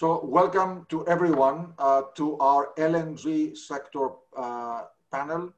[0.00, 5.52] So welcome to everyone uh, to our LNG sector uh, panel.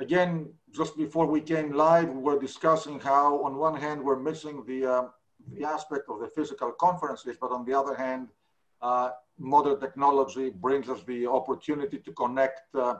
[0.00, 4.64] Again, just before we came live, we were discussing how on one hand, we're missing
[4.66, 5.04] the, uh,
[5.52, 8.28] the aspect of the physical conferences, but on the other hand,
[8.80, 12.94] uh, modern technology brings us the opportunity to connect uh,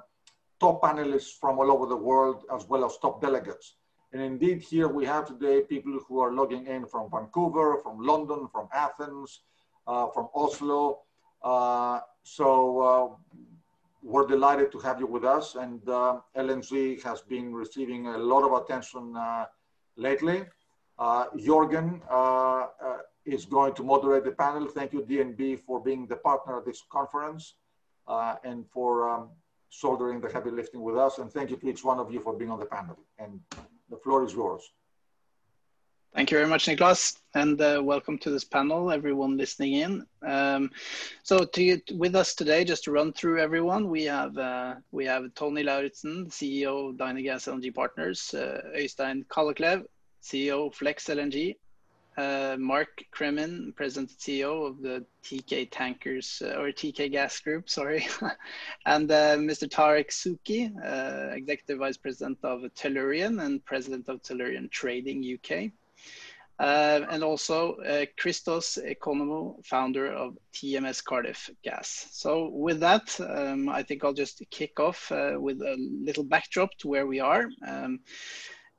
[0.60, 3.76] top panelists from all over the world, as well as top delegates.
[4.12, 8.48] And indeed, here we have today people who are logging in from Vancouver, from London,
[8.52, 9.40] from Athens,
[9.86, 11.00] from Oslo.
[11.42, 13.08] Uh, so uh,
[14.02, 15.54] we're delighted to have you with us.
[15.54, 15.80] And
[16.36, 19.14] LNG has been receiving a lot of attention
[19.96, 20.44] lately.
[20.98, 22.00] Jorgen
[23.24, 24.66] is going to moderate the panel.
[24.66, 27.54] Thank you, DNB, for being the partner of this conference
[28.08, 29.30] uh, and for um,
[29.70, 31.18] shouldering the heavy lifting with us.
[31.18, 32.98] And thank you to each one of you for being on the panel.
[33.18, 33.40] And
[33.90, 34.62] the floor is yours.
[36.14, 40.06] Thank you very much, Niklas, and uh, welcome to this panel, everyone listening in.
[40.20, 40.70] Um,
[41.22, 45.34] so, to, with us today, just to run through everyone, we have uh, we have
[45.34, 49.86] Tony Lauritzen, CEO of Dynagas LNG Partners, uh, Øystein Kalleklev,
[50.22, 51.56] CEO of Flex LNG,
[52.18, 57.70] uh, Mark Kremin, President and CEO of the Teekay Tankers uh, or Teekay Gas Group,
[57.70, 58.06] sorry,
[58.84, 59.66] and uh, Mr.
[59.66, 65.72] Tarek Souki, uh, Executive Vice President of Tellurian and President of Tellurian Trading UK.
[66.58, 72.08] Uh, and also uh, Christos Economou, founder of TMS Cardiff Gas.
[72.12, 76.70] So with that, um, I think I'll just kick off uh, with a little backdrop
[76.78, 77.48] to where we are.
[77.66, 78.00] Um,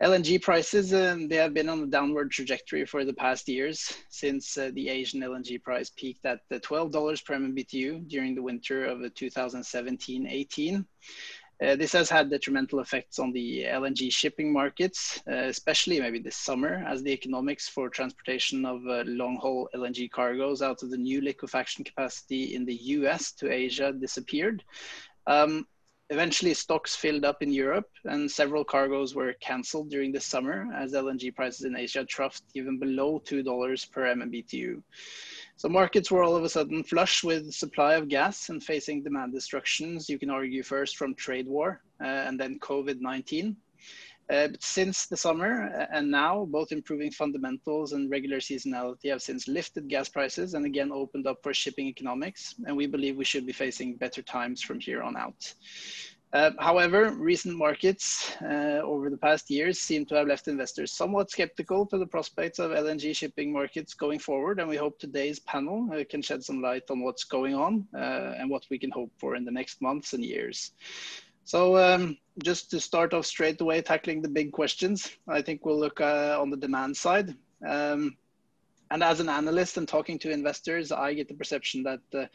[0.02, 4.58] LNG prices, uh, they have been on a downward trajectory for the past years since
[4.58, 9.00] uh, the Asian LNG price peaked at the $12 per MMBTU during the winter of
[9.00, 10.86] 2017-18.
[11.64, 16.36] Uh, this has had detrimental effects on the LNG shipping markets, uh, especially maybe this
[16.36, 20.98] summer, as the economics for transportation of uh, long haul LNG cargoes out of the
[20.98, 24.62] new liquefaction capacity in the US to Asia disappeared.
[25.26, 25.66] Um,
[26.10, 30.92] eventually, stocks filled up in Europe, and several cargoes were cancelled during the summer as
[30.92, 34.84] LNG prices in Asia troughed even below $2 per MMBTU.
[35.64, 39.32] So markets were all of a sudden flush with supply of gas and facing demand
[39.32, 43.56] destructions, you can argue first from trade war uh, and then COVID-19.
[44.30, 49.22] Uh, but since the summer uh, and now, both improving fundamentals and regular seasonality have
[49.22, 52.56] since lifted gas prices and again opened up for shipping economics.
[52.66, 55.54] And we believe we should be facing better times from here on out.
[56.34, 61.30] Uh, however, recent markets uh, over the past years seem to have left investors somewhat
[61.30, 65.88] skeptical to the prospects of LNG shipping markets going forward, and we hope today's panel
[65.94, 69.36] uh, can shed some light on what's going on and what we can hope for
[69.36, 70.72] in the next months and years.
[71.46, 75.80] So um, just to start off straight away, tackling the big questions, I think we'll
[75.80, 77.36] look uh, on the demand side.
[77.68, 78.18] Um,
[78.92, 82.26] and as an analyst and talking to investors, I get the perception that uh,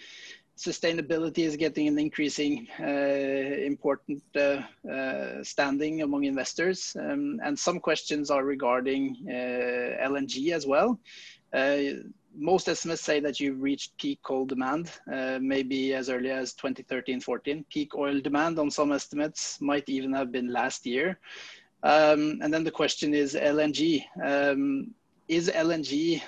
[0.58, 6.96] sustainability is getting an increasing uh, important uh, uh, standing among investors.
[7.00, 10.98] Um, and some questions are regarding LNG as well.
[12.40, 17.20] Most estimates say that you've reached peak coal demand, uh, maybe as early as 2013
[17.20, 17.64] 14.
[17.68, 21.18] Peak oil demand on some estimates might even have been last year.
[21.82, 24.04] Um, and then the question is LNG.
[24.22, 24.94] Um,
[25.26, 26.22] is LNG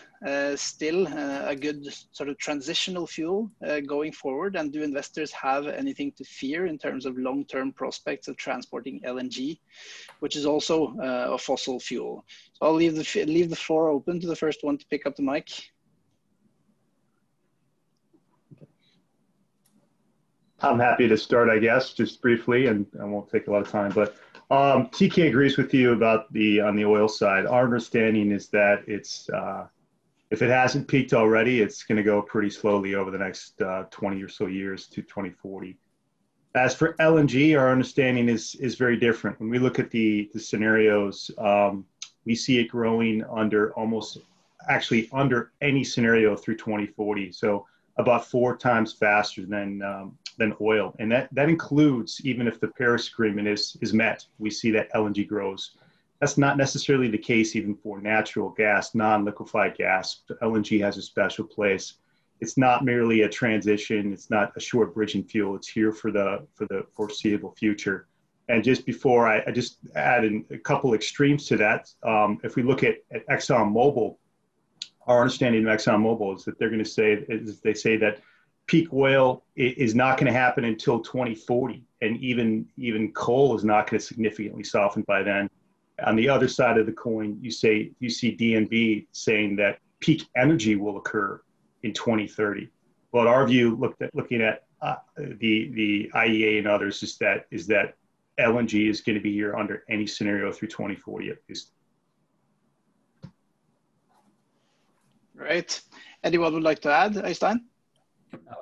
[0.56, 4.56] still uh, a good sort of transitional fuel uh, going forward?
[4.56, 9.58] And do investors have anything to fear in terms of long-term prospects of transporting LNG,
[10.20, 12.24] which is also uh, a fossil fuel?
[12.52, 15.16] So I'll leave the leave the floor open to the first one to pick up
[15.16, 15.48] the mic.
[20.62, 23.70] I'm happy to start, I guess, just briefly, and I won't take a lot of
[23.70, 23.92] time.
[23.92, 24.16] But
[24.50, 27.46] um, Teekay agrees with you about the on the oil side.
[27.46, 29.68] Our understanding is that it's uh,
[30.30, 33.84] if it hasn't peaked already, it's going to go pretty slowly over the next uh,
[33.90, 35.76] 20 or so years to 2040.
[36.54, 39.38] As for LNG, our understanding is is very different.
[39.38, 41.84] When we look at the the scenarios, um,
[42.24, 44.18] we see it growing under almost
[44.68, 47.32] actually under any scenario through 2040.
[47.32, 47.66] So
[47.98, 52.68] about four times faster than um, than oil, and that that includes even if the
[52.68, 54.26] Paris Agreement is is met.
[54.38, 55.76] We see that LNG grows.
[56.20, 60.22] That's not necessarily the case even for natural gas, non-liquefied gas.
[60.42, 61.94] LNG has a special place.
[62.40, 64.12] It's not merely a transition.
[64.12, 65.56] It's not a short bridging fuel.
[65.56, 68.06] It's here for the for the foreseeable future.
[68.48, 72.56] And just before I, I just add in a couple extremes to that, um, if
[72.56, 74.16] we look at, at ExxonMobil,
[75.06, 77.24] our understanding of ExxonMobil is that they're going to say,
[77.62, 78.20] they say that
[78.66, 83.88] peak oil is not going to happen until 2040, and even even coal is not
[83.88, 85.48] going to significantly soften by then.
[86.04, 90.26] On the other side of the coin, you say you see DNB saying that peak
[90.36, 91.40] energy will occur
[91.82, 92.68] in 2030.
[93.12, 97.46] but our view, looked at, looking at uh, the the IEA and others, is that
[97.50, 97.96] is that
[98.38, 101.72] LNG is going to be here under any scenario through 2040 at least.
[105.34, 105.80] Right.
[106.22, 107.60] Anyone would like to add, Øystein?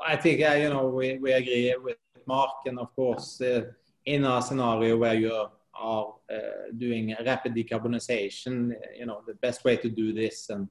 [0.07, 3.63] I think uh, you know we, we agree with Mark, and of course, uh,
[4.05, 6.39] in a scenario where you are uh,
[6.77, 10.69] doing rapid decarbonization, you know the best way to do this and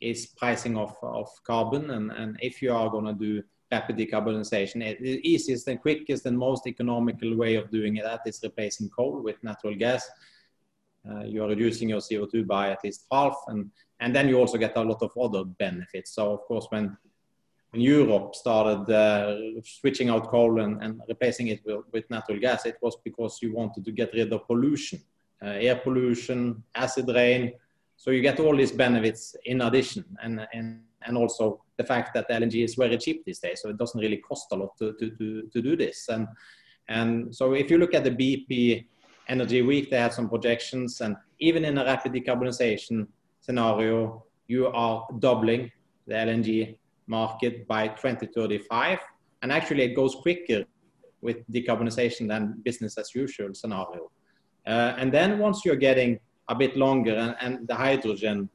[0.00, 4.98] is pricing of, of carbon, and, and if you are going to do rapid decarbonization,
[5.00, 9.42] the easiest and quickest and most economical way of doing that is replacing coal with
[9.44, 10.08] natural gas.
[11.08, 13.70] Uh, you are reducing your CO2 by at least half, and
[14.00, 16.14] and then you also get a lot of other benefits.
[16.14, 16.96] So of course, when
[17.70, 22.66] when Europe started uh, switching out coal and, and replacing it with, with, natural gas,
[22.66, 25.00] it was because you wanted to get rid of pollution,
[25.42, 27.52] uh, air pollution, acid rain.
[27.96, 32.28] So you get all these benefits in addition, and and and also the fact that
[32.28, 35.10] LNG is very cheap these days, so it doesn't really cost a lot to to
[35.10, 36.08] to, to do this.
[36.08, 36.26] And
[36.88, 38.86] and so if you look at the BP
[39.28, 43.06] Energy Week, they had some projections, and even in a rapid decarbonization
[43.40, 45.70] scenario, you are doubling
[46.06, 46.76] the LNG
[47.10, 48.98] market by 2035.
[49.42, 50.64] And actually, it goes quicker
[51.20, 54.10] with decarbonization than business as usual scenario.
[54.66, 56.18] Uh, and then once you're getting
[56.48, 58.48] a bit longer and, and, the hydrogen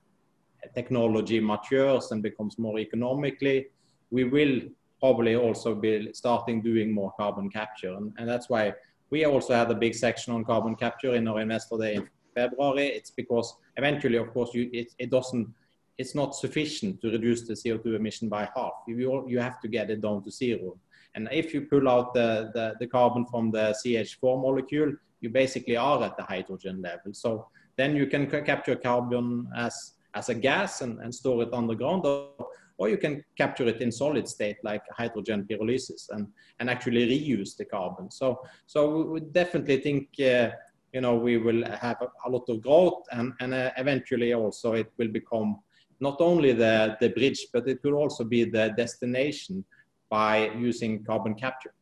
[0.74, 3.68] technology matures and becomes more economically,
[4.12, 4.62] we will
[5.00, 7.94] probably also be starting doing more carbon capture.
[7.94, 8.74] And, and that's why
[9.10, 12.88] we also had a big section on carbon capture in our investor day in February.
[12.88, 15.48] It's because eventually, of course, you, it, it doesn't,
[15.98, 18.74] it's not sufficient to reduce the CO2 emission by half.
[18.88, 20.78] You, you have to get it down to zero.
[21.16, 25.78] And if you pull out the, the, the carbon from the CH4 molecule, you basically
[25.78, 27.14] are at the hydrogen level.
[27.14, 27.48] So
[27.78, 32.30] then you can capture carbon as, as a gas and, and store it underground, or,
[32.78, 36.28] or you can capture it in solid state like hydrogen pyrolysis and,
[36.60, 38.12] and actually reuse the carbon.
[38.12, 40.50] So, so we definitely think uh,
[40.96, 44.92] you know, we will have a, lot of growth and, and uh, eventually also it
[44.98, 45.60] will become
[46.00, 49.64] not only the, the bridge, but it will also be the destination
[50.10, 51.74] by using carbon capture.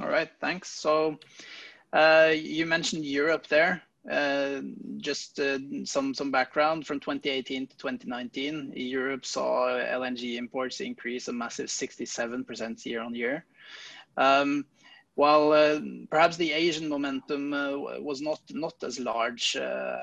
[0.00, 0.68] All right, thanks.
[0.70, 1.18] So
[1.92, 3.82] uh, you mentioned Europe there.
[4.10, 4.60] Uh,
[4.98, 11.32] just uh, some some background from 2018 to 2019, Europe saw LNG imports increase a
[11.32, 13.46] massive 67% year on year.
[14.18, 14.66] Um,
[15.14, 15.80] while uh,
[16.10, 19.96] perhaps the Asian momentum uh, was not not as large uh,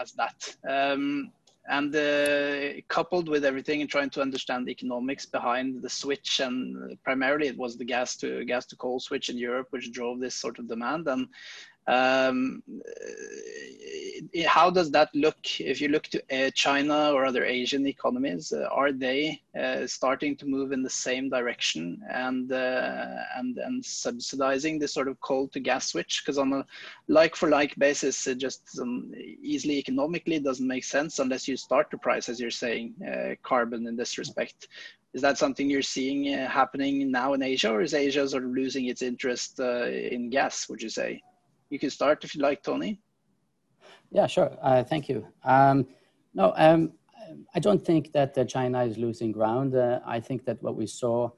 [0.00, 0.56] as that.
[0.68, 1.32] Um,
[1.68, 6.96] and uh, coupled with everything and trying to understand the economics behind the switch and
[7.02, 10.36] primarily it was the gas to gas to coal switch in Europe which drove this
[10.36, 11.26] sort of demand and
[11.88, 17.86] um, uh, how does that look if you look to uh, China or other Asian
[17.86, 18.52] economies?
[18.52, 23.06] Uh, are they uh, starting to move in the same direction and uh,
[23.36, 26.22] and and subsidizing this sort of coal to gas switch?
[26.24, 26.64] Because on a
[27.08, 31.90] like for like basis, it just um, easily economically doesn't make sense unless you start
[31.90, 32.94] to price, as you're saying,
[33.42, 34.68] carbon in this respect.
[35.14, 38.86] Is that something you're seeing happening now in Asia, or is Asia sort of losing
[38.86, 40.68] its interest in gas?
[40.68, 41.22] Would you say?
[41.70, 43.00] You can start if you like, Tony.
[44.10, 44.56] Yeah, sure.
[44.62, 45.26] Uh, thank you.
[45.44, 45.86] Um,
[46.34, 46.92] no, um,
[47.54, 49.74] I don't think that uh, China is losing ground.
[49.74, 51.30] Uh, I think that what we saw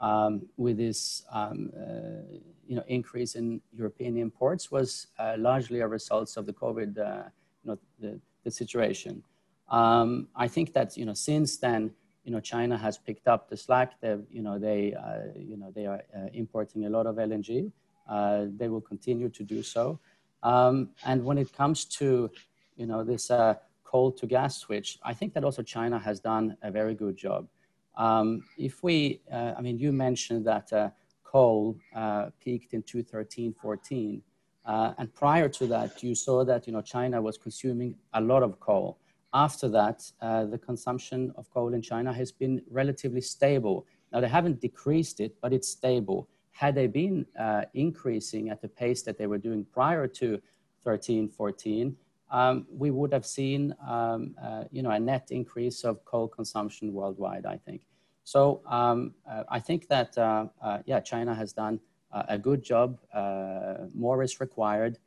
[0.00, 5.88] um, with this, um, uh, you know, increase in European imports was uh, largely a
[5.88, 7.24] result of the COVID, uh,
[7.62, 9.22] you know, the, the situation.
[9.68, 11.90] Um, I think that you know since then,
[12.24, 14.00] you know, China has picked up the slack.
[14.00, 14.94] They, you know, they,
[15.36, 17.72] you know, they are importing a lot of LNG.
[18.08, 19.98] Uh, they will continue to do so.
[20.42, 22.30] Um, and when it comes to,
[22.76, 26.56] you know, this uh, coal to gas switch, I think that also China has done
[26.62, 27.48] a very good job.
[27.96, 30.90] Um, if we, uh, I mean, you mentioned that uh,
[31.22, 34.22] coal uh, peaked in 2013, 14.
[34.66, 38.42] Uh, and prior to that, you saw that, you know, China was consuming a lot
[38.42, 38.98] of coal.
[39.32, 43.84] After that, the consumption of coal in China has been relatively stable.
[44.12, 48.68] Now, they haven't decreased it, but it's stable had they been uh, increasing at the
[48.68, 50.40] pace that they were doing prior to
[50.84, 51.96] 13, 14,
[52.30, 56.92] um, we would have seen um, uh, you know, a net increase of coal consumption
[56.92, 57.82] worldwide, I think.
[58.22, 61.80] So um, uh, I think that, uh, uh, yeah, China has done
[62.28, 63.00] a good job.
[63.12, 64.98] Uh, more is required.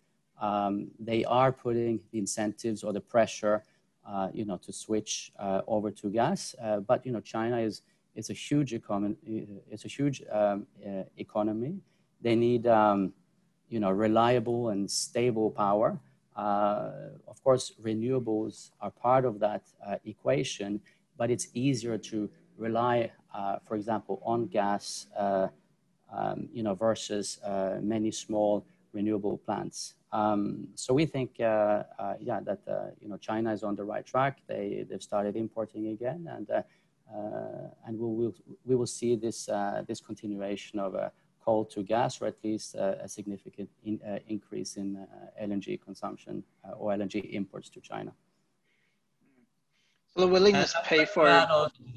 [0.41, 3.63] Um, they are putting the incentives or the pressure,
[4.33, 6.53] you know, to switch over to gas.
[6.85, 7.83] but, you know, China is,
[8.17, 9.15] it's a huge economy.
[9.69, 11.75] It's a huge um, uh, economy.
[12.19, 13.13] They need, um,
[13.69, 15.99] you know, reliable and stable power.
[16.35, 16.91] Uh,
[17.27, 20.81] of course, renewables are part of that uh, equation,
[21.15, 25.47] but it's easier to rely, uh, for example, on gas, uh,
[26.11, 29.93] um, you know, versus uh, many small renewable plants.
[30.11, 34.05] Um, so we think, uh, uh, yeah, that you know China is on the right
[34.05, 34.39] track.
[34.47, 36.49] They they've started importing again, and
[37.13, 38.35] Uh, and we will
[38.65, 41.11] we will see this uh, this continuation of a
[41.43, 45.07] coal to gas, or at least a significant in, increase in
[45.41, 46.43] LNG consumption
[46.77, 48.11] or LNG imports to China.
[50.17, 51.47] So the willingness to pay for that,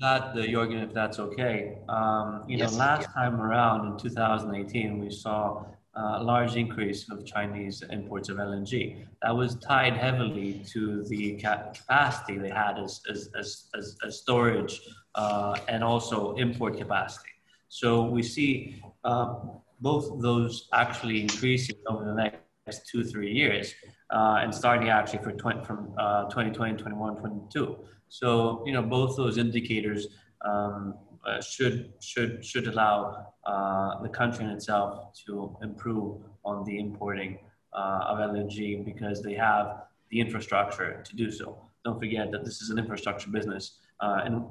[0.01, 1.79] that the Jorgen, if that's okay.
[1.89, 3.23] Um, you yes, know, last yeah.
[3.23, 9.05] time around in 2018, we saw a large increase of Chinese imports of LNG.
[9.23, 14.81] That was tied heavily to the capacity they had as, as, as, as, storage
[15.17, 17.31] uh, and also import capacity.
[17.69, 19.35] So we see uh,
[19.81, 23.75] both those actually increasing over the next two, three years
[24.11, 27.79] uh, and starting actually for 20, from uh, 2020, 21, 22.
[28.09, 30.09] So, you know, both those indicators
[30.45, 30.95] um,
[31.27, 37.39] uh, should, should, should allow uh, the country in itself to improve on the importing
[37.73, 41.59] uh, of LNG because they have the infrastructure to do so.
[41.85, 44.51] Don't forget that this is an infrastructure business uh, in,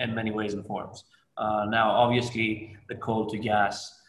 [0.00, 1.04] in, many ways and forms.
[1.36, 4.00] Uh, now, obviously, the coal to gas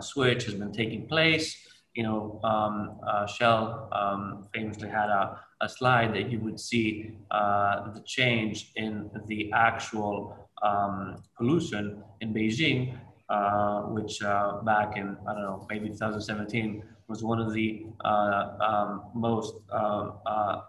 [0.00, 1.56] switch has been taking place.
[1.94, 8.02] You know, um, Shell um, famously had a a slide that you would see the
[8.06, 12.98] change in the actual um, pollution in Beijing,
[13.28, 18.48] uh, which uh, back in, I don't know, maybe 2017 was one of the uh,
[18.60, 20.60] um, most, uh, uh,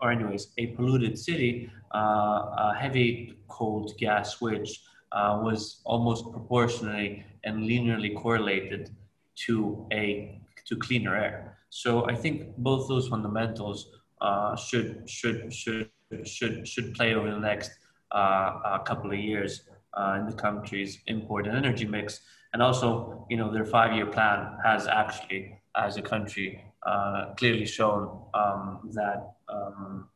[0.00, 4.80] or anyways, a polluted city, a heavy cold gas switch
[5.12, 8.90] was almost proportionally and linearly correlated
[9.34, 11.58] to a to cleaner air.
[11.70, 15.90] So I think both those fundamentals uh, should should should
[16.24, 17.70] should should play over the next
[18.12, 19.62] uh, a couple of years
[19.94, 22.20] uh, in the country's import and energy mix.
[22.52, 28.24] And also, you know, their five-year plan has actually, as a country, uh, clearly shown
[28.34, 30.08] um, that, um,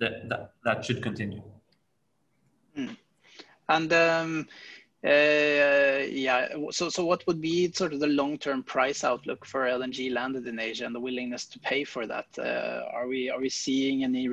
[0.00, 1.42] that, that that should continue.
[2.76, 2.96] Mm.
[3.68, 4.48] And um,
[5.04, 10.12] uh, yeah, so so what would be sort of the long-term price outlook for LNG
[10.12, 12.26] landed in Asia and the willingness to pay for that?
[12.38, 14.28] Uh, are we are we seeing any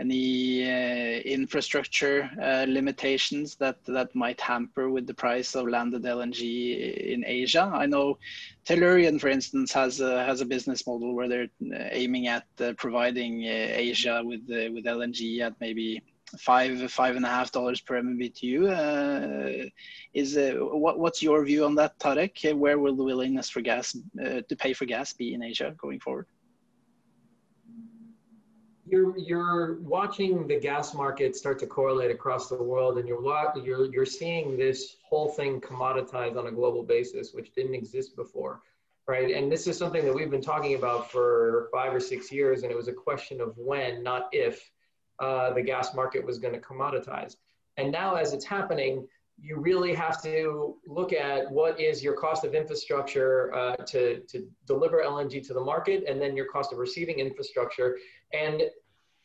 [0.00, 6.42] any uh, infrastructure uh, limitations that that might hamper with the price of landed LNG
[7.14, 7.70] in Asia?
[7.72, 8.18] I know
[8.66, 13.44] Tellurian, for instance, has a, has a business model where they're uh, aiming at providing
[13.44, 16.02] Asia with with LNG at maybe
[16.38, 18.60] five five and a half dollars per MMBTU.
[18.70, 19.70] Uh,
[20.14, 22.54] is uh, what what's your view on that, Tarek?
[22.54, 26.00] Where will the willingness for gas uh, to pay for gas be in Asia going
[26.00, 26.26] forward?
[28.90, 33.22] You're you're watching the gas market start to correlate across the world, and you're
[33.64, 38.62] you're you're seeing this whole thing commoditize on a global basis, which didn't exist before.
[39.06, 39.34] Right.
[39.34, 42.70] And this is something that we've been talking about for five or six years, and
[42.70, 44.70] it was a question of when, not if
[45.20, 47.36] uh, the gas market was going to commoditize.
[47.76, 49.06] And now, as it's happening,
[49.42, 54.46] you really have to look at what is your cost of infrastructure uh, to, to
[54.66, 57.96] deliver LNG to the market and then your cost of receiving infrastructure.
[58.32, 58.62] And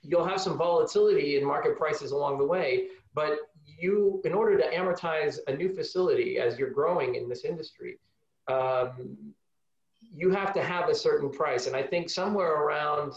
[0.02, 4.64] you'll have some volatility in market prices along the way, but you, in order to
[4.70, 8.00] amortize a new facility as you're growing in this industry,
[8.48, 9.18] um,
[10.00, 11.68] you have to have a certain price.
[11.68, 13.14] And I think somewhere around,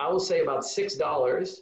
[0.00, 1.56] I will say about $6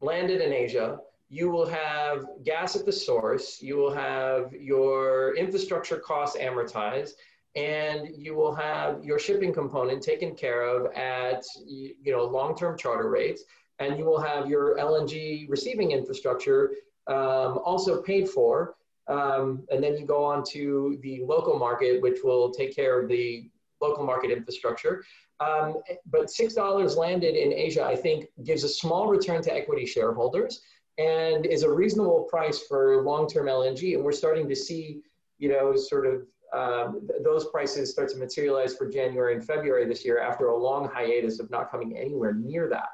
[0.00, 0.98] landed in Asia,
[1.28, 7.12] you will have gas at the source, you will have your infrastructure costs amortized,
[7.56, 13.08] and you will have your shipping component taken care of at you know long-term charter
[13.08, 13.44] rates,
[13.78, 16.72] and you will have your LNG receiving infrastructure
[17.06, 18.76] um, also paid for.
[19.06, 23.08] Um, and then you go on to the local market, which will take care of
[23.08, 23.50] the
[23.82, 25.04] local market infrastructure.
[25.40, 30.62] Um, but $6 landed in Asia, I think, gives a small return to equity shareholders
[30.96, 33.94] and is a reasonable price for long-term LNG.
[33.94, 35.02] And we're starting to see,
[35.38, 36.22] you know, sort of
[36.54, 40.56] um, th those prices start to materialize for January and February this year after a
[40.56, 42.90] long hiatus of not coming anywhere near that.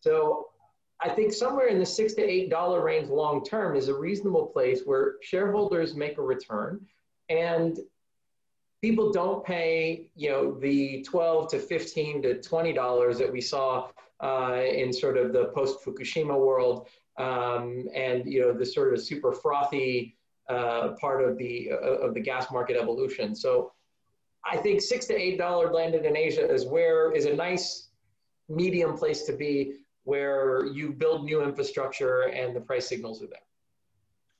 [0.00, 0.48] So
[1.00, 4.46] I think somewhere in the six to eight dollar range long term is a reasonable
[4.46, 6.80] place where shareholders make a return
[7.28, 7.78] and
[8.82, 13.88] people don't pay, you know, the 12 to 15 to 20 dollars that we saw
[14.22, 19.00] uh, in sort of the post Fukushima world, um, and you know the sort of
[19.00, 20.16] super frothy
[20.48, 23.34] uh, part of the uh, of the gas market evolution.
[23.34, 23.72] So,
[24.44, 27.88] I think six to eight dollar landed in Asia is where is a nice
[28.48, 29.74] medium place to be,
[30.04, 33.40] where you build new infrastructure and the price signals are there.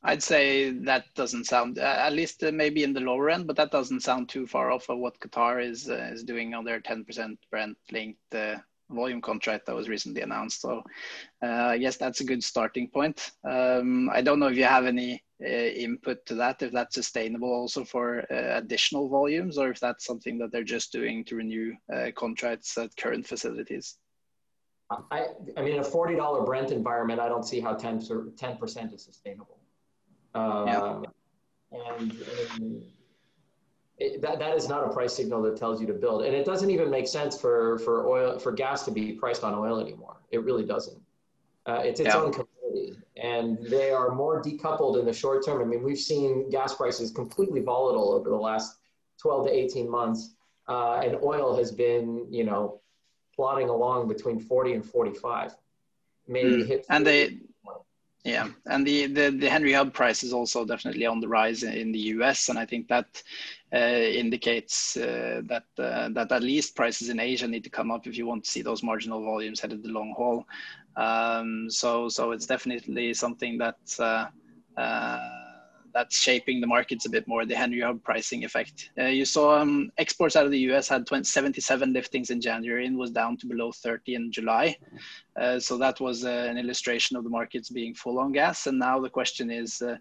[0.02, 3.56] I'd say that doesn't sound, uh, at least uh, maybe in the lower end, but
[3.56, 6.80] that doesn't sound too far off of what Qatar is uh, is doing on their
[6.80, 8.56] 10% Brent linked uh,
[8.90, 10.60] volume contract that was recently announced.
[10.60, 10.84] So
[11.42, 13.32] uh, I guess that's a good starting point.
[13.42, 17.85] Um, I don't know if you have any input to that, if that's sustainable also
[17.85, 21.75] for additional volumes, or if that's something that they're just doing to renew
[22.14, 23.99] contracts at current facilities.
[24.90, 25.26] I,
[25.57, 29.59] I mean, in a $40 Brent environment, I don't see how 10, 10% is sustainable.
[30.35, 31.02] Uh,
[31.73, 32.12] And,
[32.55, 32.85] and
[33.99, 36.25] it, that, that is not a price signal that tells you to build.
[36.25, 39.52] And it doesn't even make sense for, for oil, for gas to be priced on
[39.52, 40.19] oil anymore.
[40.31, 41.00] It really doesn't.
[41.66, 42.21] Uh, it's its yeah.
[42.21, 45.62] own commodity and they are more decoupled in the short term.
[45.62, 48.78] I mean, we've seen gas prices completely volatile over the last
[49.20, 50.35] 12 to 18 months.
[50.68, 52.80] Uh, and oil has been, you know,
[53.35, 55.54] plodding along between 40 and 45.
[56.28, 56.66] Maybe mm.
[56.66, 57.38] hit and they
[58.26, 61.92] yeah, and the, the, the Henry Hub price is also definitely on the rise in,
[61.92, 63.23] the US, and I think that
[63.73, 68.08] uh, indicates uh, that uh, that at least prices in Asia need to come up
[68.08, 70.44] if you want to see those marginal volumes headed the long haul.
[70.97, 74.26] Um, so so it's definitely something that uh,
[74.81, 75.36] uh,
[75.97, 78.91] that's shaping the markets a bit more, the Henry Hub pricing effect.
[78.99, 82.85] Uh, you saw um, exports out of the US had 20, 77 liftings in January
[82.87, 84.76] and was down to below 30 in July.
[85.41, 88.67] Uh, so that was uh, an illustration of the markets being full on gas.
[88.67, 89.97] And now the question is, uh,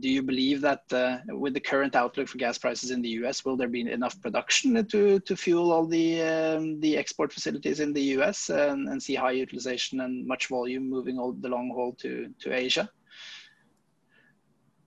[0.00, 3.44] do you believe that uh, with the current outlook for gas prices in the US,
[3.44, 7.92] will there be enough production to, to fuel all the, um, the export facilities in
[7.92, 11.92] the US and, and see high utilization and much volume moving all the long haul
[12.00, 12.90] to, to Asia?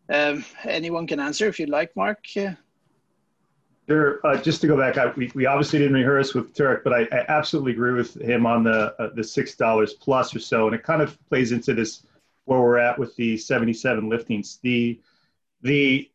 [0.09, 2.25] Um, anyone can answer if you'd like, Mark.
[3.89, 4.19] Sure.
[4.25, 7.07] Uh, just to go back, I, we, we obviously didn't rehearse with Tarek, but I,
[7.11, 10.75] I absolutely agree with him on the uh, the six dollars plus or so, and
[10.75, 12.05] it kind of plays into this
[12.45, 14.59] where we're at with the seventy seven liftings.
[14.61, 14.99] The
[15.61, 16.09] the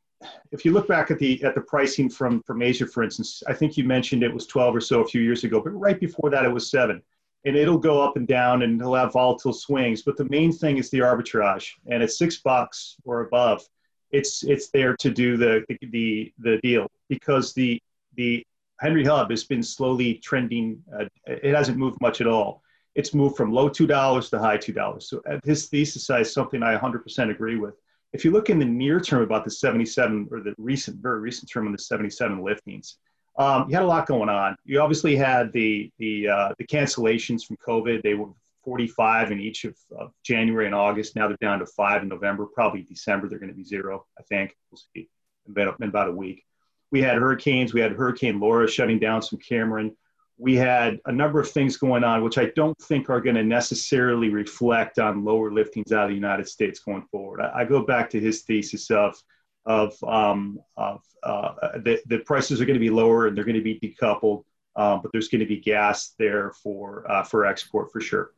[0.50, 3.54] if you look back at the at the pricing from from Asia, for instance, I
[3.54, 6.28] think you mentioned it was twelve or so a few years ago, but right before
[6.28, 7.02] that it was seven,
[7.46, 10.02] and it'll go up and down and it'll have volatile swings.
[10.02, 13.66] But the main thing is the arbitrage, and at six bucks or above
[14.12, 17.80] it's it's there to do the the the deal because the
[18.16, 18.44] the
[18.80, 20.82] Henry Hub has been slowly trending.
[20.94, 22.62] Uh, it hasn't moved much at all.
[22.94, 25.08] It's moved from low two dollars to high two dollars.
[25.08, 27.74] So uh, his thesis is something I 100% agree with.
[28.12, 31.50] If you look in the near term about the 77 or the recent, very recent
[31.50, 32.96] term on the 77 liftings,
[33.38, 34.56] um, you had a lot going on.
[34.64, 38.02] You obviously had the the uh, the cancellations from COVID.
[38.02, 38.28] They were
[38.64, 41.16] 45 in each of, of, January and August.
[41.16, 42.46] Now they're down to five in November.
[42.46, 44.06] Probably December they're going to be zero.
[44.18, 45.08] I think we'll see
[45.46, 46.44] in about, in about a week.
[46.90, 47.72] We had hurricanes.
[47.72, 49.96] We had Hurricane Laura shutting down some Cameron.
[50.38, 53.44] We had a number of things going on, which I don't think are going to
[53.44, 57.40] necessarily reflect on lower liftings out of the United States going forward.
[57.40, 59.16] I, I go back to his thesis of
[59.64, 63.56] of, um, of uh, the, the prices are going to be lower and they're going
[63.56, 64.44] to be decoupled,
[64.76, 68.32] um, but there's going to be gas there for uh, for export for sure.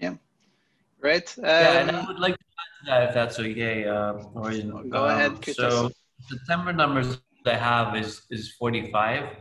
[0.00, 0.14] Yeah.
[1.00, 1.38] Right.
[1.38, 3.86] Um, yeah, and I would like to add to that if that's okay.
[3.86, 9.36] Uh, Go um, ahead, So the September numbers I have is is 45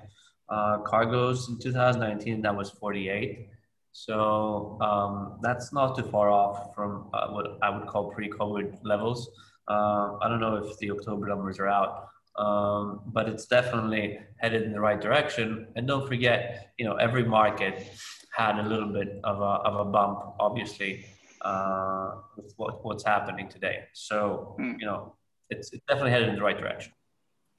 [0.50, 2.42] uh, cargoes in 2019.
[2.42, 3.50] That was 48.
[3.92, 9.30] So um, that's not too far off from uh, what I would call pre-COVID levels.
[9.68, 14.62] Uh, I don't know if the October numbers are out, um, but it's definitely headed
[14.62, 15.68] in the right direction.
[15.76, 17.90] And don't forget, you know, every market
[18.38, 21.06] had a little bit of a, of a bump, obviously,
[21.42, 23.86] uh, with what, what's happening today.
[23.94, 24.80] So, mm.
[24.80, 25.16] you know,
[25.50, 26.94] it's, it's definitely headed in the right direction.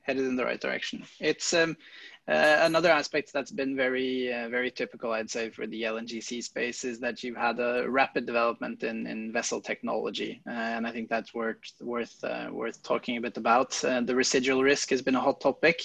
[0.02, 1.02] Headed in the right direction.
[1.20, 1.76] It's um,
[2.28, 6.84] uh, another aspect that's been very, uh, very typical, I'd say, for the LNGC space
[6.84, 11.08] is that you've had a rapid development in, in vessel technology, uh, and I think
[11.08, 13.82] that's worth worth uh, worth talking a bit about.
[13.82, 15.82] Uh, the residual risk has been a hot topic,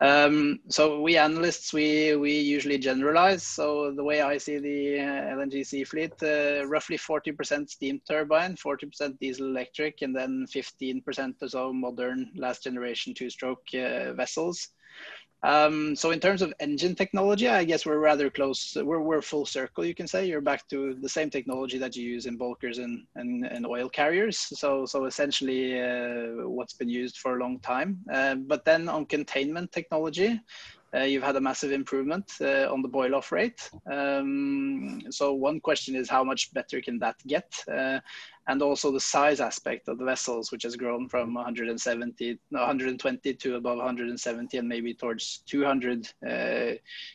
[0.00, 3.42] um, so we analysts, we, we usually generalize.
[3.42, 9.18] So the way I see the uh, LNGC fleet, uh, roughly 40% steam turbine, 40%
[9.18, 14.68] diesel electric, and then 15% or so modern last generation two-stroke uh, vessels.
[15.42, 18.76] Um, so in terms of engine technology, I guess we're rather close.
[18.76, 20.26] We're, we're full circle, you can say.
[20.26, 23.88] You're back to the same technology that you use in bulkers and, and, and oil
[23.88, 24.38] carriers.
[24.38, 27.98] So, so essentially uh, what's been used for a long time.
[28.12, 30.40] Uh, but then on containment technology,
[30.96, 33.70] you've had a massive improvement uh, on the boil off rate.
[33.90, 37.52] Um, so one question is how much better can that get?
[37.70, 38.00] Uh,
[38.48, 43.56] and also the size aspect of the vessels, which has grown from 170, 120 to
[43.56, 46.72] above 170 and maybe towards 200 uh,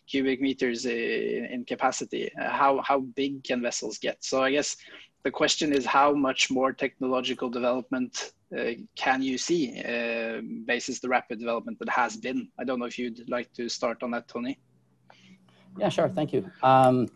[0.07, 2.31] cubic meters in, capacity.
[2.39, 4.23] Uh, how, how big can vessels get?
[4.23, 4.77] So I guess
[5.23, 8.42] the question is how much more technological development uh,
[8.95, 12.49] can you see uh, basis the rapid development that has been?
[12.59, 14.59] I don't know if you'd like to start on that, Tony.
[15.77, 16.09] Yeah, sure.
[16.09, 16.49] Thank you.
[16.61, 17.07] Um,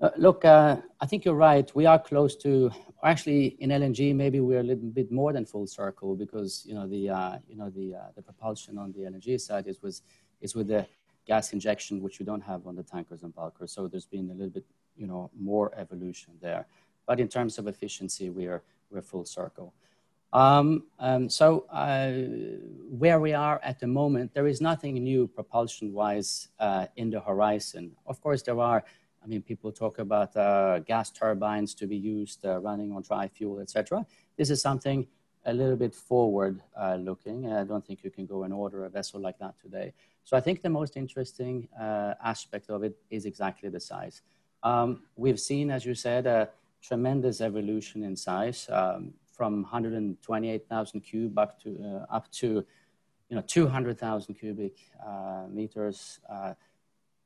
[0.00, 1.74] uh, look, uh, I think you're right.
[1.74, 2.70] We are close to,
[3.02, 6.86] actually, in LNG, maybe we're a little bit more than full circle because you know
[6.86, 10.02] the uh, you know the uh, the propulsion on the LNG side is was
[10.40, 10.86] is with the
[11.26, 13.72] gas injection, which we don't have on the tankers and bulkers.
[13.72, 16.66] So there's been a little bit you know more evolution there.
[17.06, 19.72] But in terms of efficiency, we're we're full circle.
[20.36, 22.12] Um, um, so uh,
[22.90, 27.92] where we are at the moment, there is nothing new propulsion-wise uh, in the horizon.
[28.06, 28.84] Of course, there are
[29.24, 33.26] I mean, people talk about uh, gas turbines to be used uh, running on dry
[33.28, 34.06] fuel, etc.
[34.36, 35.06] This is something
[35.46, 36.98] a little bit forward uh.
[36.98, 39.94] I don't think you can go and order a vessel like that today.
[40.22, 44.20] So I think the most interesting uh, aspect of it is exactly the size.
[44.62, 46.50] Um, we've seen, as you said, a
[46.82, 51.78] tremendous evolution in size um, from 128,000 cube up to,
[52.10, 52.64] uh, up to
[53.28, 56.20] you know, 200,000 cubic uh, meters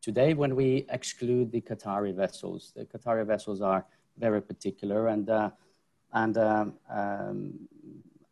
[0.01, 2.73] today when we exclude the Qatari vessels.
[2.75, 3.85] The Qatari vessels are
[4.18, 5.51] very particular and, uh,
[6.12, 7.68] and um, um,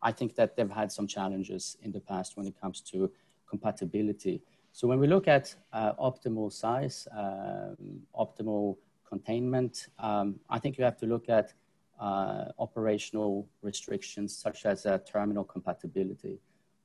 [0.03, 3.11] I think that they've had some challenges in the past when it comes to
[3.49, 4.43] compatibility.
[4.73, 8.77] So when we look at uh, optimal size, um, optimal
[9.09, 11.53] containment, um, I think you have to look at
[12.01, 16.39] uh, operational restrictions such as uh, terminal compatibility.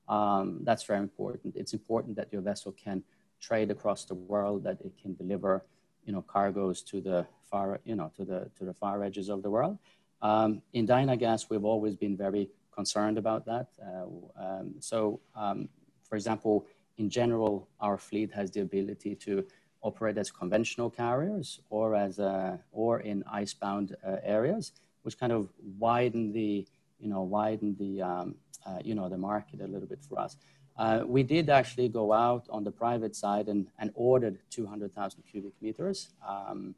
[0.07, 1.55] Um, that's very important.
[1.55, 3.03] It's important that your vessel can
[3.39, 5.65] trade across the world, that it can deliver,
[6.05, 9.43] you know, cargoes to the far, you know, to the to the far edges of
[9.43, 9.77] the world.
[10.21, 13.67] Um, in Dynagas, we've always been very concerned about that.
[13.81, 14.05] Uh,
[14.41, 15.69] um, so, um,
[16.07, 16.65] for example,
[16.97, 19.45] in general, our fleet has the ability to
[19.81, 24.71] operate as conventional carriers or as uh, or in icebound uh, areas,
[25.03, 26.67] which kind of widen the
[26.99, 28.35] you know widen the um,
[28.65, 30.37] uh, you know the market a little bit for us.
[30.77, 35.53] Uh, we did actually go out on the private side and, and ordered 200,000 cubic
[35.61, 36.09] meters.
[36.27, 36.73] Um,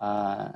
[0.00, 0.52] uh,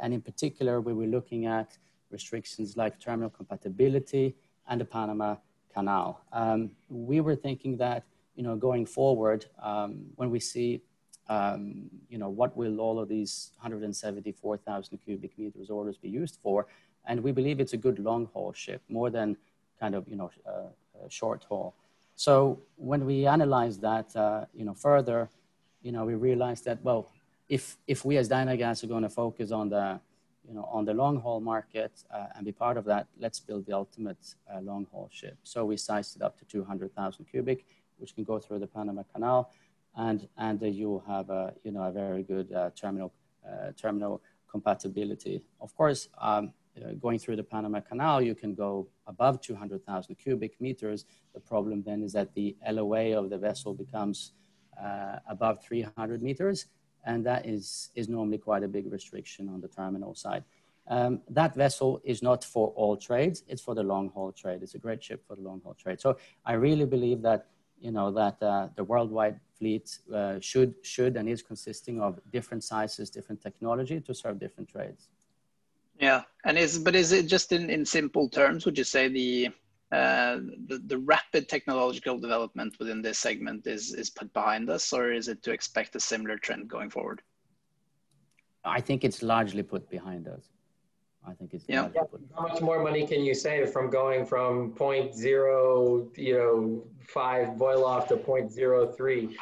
[0.00, 1.76] and in particular, we were looking at
[2.10, 4.36] restrictions like terminal compatibility
[4.68, 5.36] and the Panama
[5.72, 6.20] Canal.
[6.32, 8.04] Um, we were thinking that,
[8.36, 10.82] you know, going forward, um, when we see,
[11.28, 16.66] um, you know, what will all of these 174,000 cubic meters orders be used for?
[17.06, 19.36] And we believe it's a good long haul ship, more than
[19.80, 21.74] kind of, you know, uh, short haul.
[22.16, 25.28] So when we analyze that, uh, you know, further,
[25.82, 27.10] you know, we realized that, well,
[27.48, 30.00] if, if we as Dynagas are going to focus on the,
[30.48, 33.66] you know, on the long haul market uh, and be part of that, let's build
[33.66, 35.36] the ultimate uh, long haul ship.
[35.42, 37.64] So we sized it up to 200,000 cubic,
[37.98, 39.50] which can go through the Panama Canal,
[39.96, 43.12] and and you have a you know a very good uh, terminal
[43.46, 45.42] uh, terminal compatibility.
[45.60, 50.60] Of course, um, uh, going through the Panama Canal, you can go above 200,000 cubic
[50.60, 51.04] meters.
[51.34, 54.32] The problem then is that the LOA of the vessel becomes
[54.82, 56.66] uh, above 300 meters,
[57.04, 60.44] and that is, is normally quite a big restriction on the terminal side.
[60.88, 64.62] Um, that vessel is not for all trades, it's for the long haul trade.
[64.62, 66.00] It's a great ship for the long haul trade.
[66.00, 67.46] So I really believe that
[67.80, 72.62] you know that uh, the worldwide fleet uh, should should and is consisting of different
[72.64, 75.08] sizes, different technology to serve different trades.
[76.00, 78.66] Yeah, and is but is it just in, in simple terms?
[78.66, 79.48] Would you say the,
[79.92, 85.12] uh, the the rapid technological development within this segment is is put behind us, or
[85.12, 87.22] is it to expect a similar trend going forward?
[88.64, 90.53] I think it's largely put behind us.
[91.26, 91.88] I think it's yeah.
[91.94, 92.02] yeah.
[92.36, 97.56] How much more money can you save from going from point zero, you know, five
[97.56, 99.36] boil off to point zero three?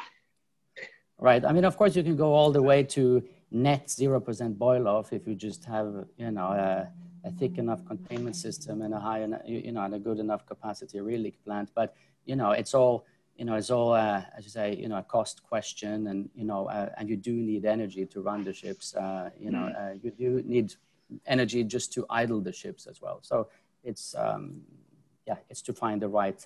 [1.19, 1.45] Right.
[1.45, 5.13] I mean, of course, you can go all the way to net 0% boil off
[5.13, 6.89] if you just have, you know, a,
[7.23, 10.45] a thick enough containment system and a high, enough, you know, and a good enough
[10.45, 11.69] capacity reliq plant.
[11.75, 13.05] But, you know, it's all,
[13.37, 16.45] you know, it's all, uh, as you say, you know, a cost question and, you
[16.45, 18.95] know, uh, and you do need energy to run the ships.
[18.95, 19.91] Uh, you know, mm.
[19.91, 20.73] uh, you do need
[21.25, 23.19] energy just to idle the ships as well.
[23.21, 23.47] So
[23.83, 24.61] it's, um,
[25.27, 26.45] yeah, it's to find the right,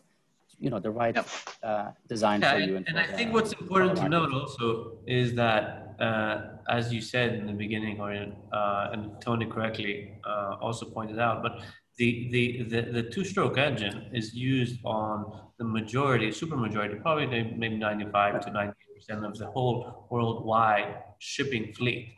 [0.60, 1.27] you know the right yep.
[1.62, 2.77] uh, design yeah, for you.
[2.77, 7.36] And, and, I think what's important to note also is that, uh, as you said
[7.36, 11.62] in the beginning, or uh, and Tony correctly uh, also pointed out, but
[11.97, 17.25] the, the, the, the two-stroke engine is used on the majority, super majority, probably
[17.56, 22.13] maybe 95 to 98 percent of the whole worldwide shipping fleet,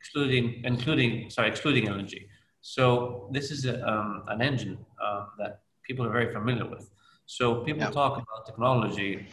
[0.00, 2.14] excluding including sorry excluding LNG.
[2.62, 6.90] So this is a, um, an engine uh, that people are very familiar with.
[7.26, 7.90] So people yeah.
[7.90, 9.28] talk about technology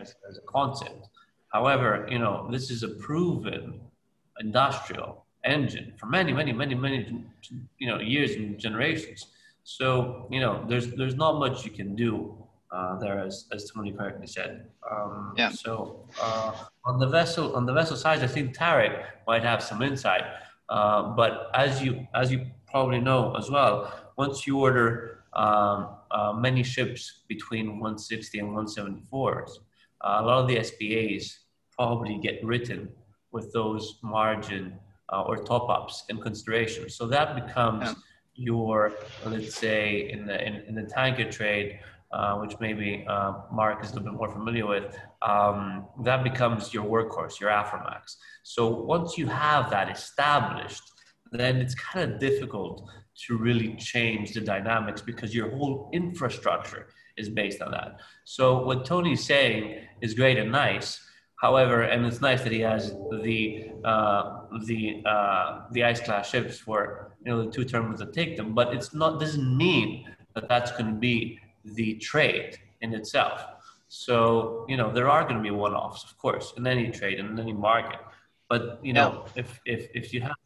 [0.00, 1.08] as, as a concept.
[1.52, 3.80] However, you know, this is a proven
[4.38, 7.24] industrial engine for many, many, many, many,
[7.78, 9.26] you know, years and generations.
[9.64, 12.45] So you know, there's there's not much you can do
[12.76, 14.52] uh, there, as as Tony correctly said.
[14.90, 15.50] Um, yeah.
[15.50, 16.52] So uh,
[16.84, 18.94] on the vessel on the vessel size, I think Tarek
[19.26, 20.24] might have some insight.
[20.68, 23.74] Uh, but as you as you probably know as well,
[24.16, 29.50] once you order um, uh, many ships between 160 and 174s,
[30.00, 32.88] uh, a lot of the SPAs probably get written
[33.32, 34.78] with those margin
[35.12, 36.88] uh, or top ups in consideration.
[36.88, 37.94] So that becomes yeah.
[38.34, 38.92] your,
[39.24, 41.78] let's say, in the in, in the tanker trade,
[42.12, 46.72] uh, which maybe uh, Mark is a little bit more familiar with, um, that becomes
[46.72, 48.16] your workhorse, your Aframax.
[48.42, 50.82] So once you have that established,
[51.32, 52.88] then it's kind of difficult
[53.26, 58.00] to really change the dynamics because your whole infrastructure is based on that.
[58.24, 61.00] So what Tony's saying is great and nice.
[61.40, 62.92] However, and it's nice that he has
[63.22, 68.12] the uh, the uh, the ice class ships for you know the two terminals that
[68.14, 71.38] take them, but it's not doesn't mean that that's going to be
[71.74, 73.44] the trade in itself.
[73.88, 77.38] So you know there are going to be one-offs, of course, in any trade in
[77.38, 78.00] any market.
[78.48, 79.42] But you know yeah.
[79.42, 80.36] if if if you have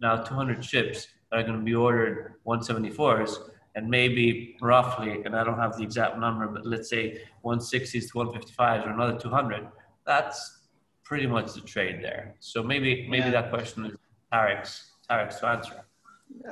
[0.00, 5.44] now 200 ships that are going to be ordered 174s and maybe roughly, and I
[5.44, 9.68] don't have the exact number, but let's say 160s to 155s or another 200,
[10.06, 10.68] that's
[11.04, 12.34] pretty much the trade there.
[12.40, 13.42] So maybe maybe yeah.
[13.42, 13.96] that question is
[14.32, 15.84] Tarek's Tarek's to answer.